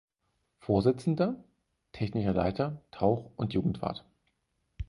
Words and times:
Vorsitzender, 0.61 1.43
Technischer 1.91 2.33
Leiter, 2.33 2.81
Tauch- 2.89 3.29
und 3.35 3.53
Jugendwart. 3.53 4.03